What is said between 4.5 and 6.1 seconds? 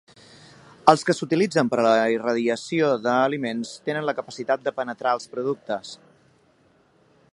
de penetrar als productes.